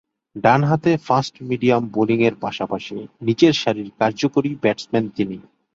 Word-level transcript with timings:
ডানহাতে 0.35 0.91
ফাস্ট-মিডিয়াম 1.07 1.83
বোলিংয়ের 1.93 2.35
পাশাপাশি 2.35 2.95
নিচের 3.21 3.53
সারির 3.53 3.89
কার্যকরী 3.99 4.51
ব্যাটসম্যান 4.61 5.05
তিনি। 5.15 5.37